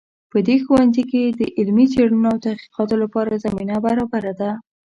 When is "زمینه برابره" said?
3.45-4.33